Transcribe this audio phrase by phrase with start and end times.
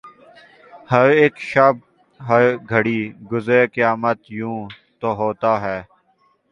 [0.91, 1.75] ہر اک شب
[2.19, 2.99] ہر گھڑی
[3.31, 4.59] گزرے قیامت یوں
[4.99, 5.79] تو ہوتا ہے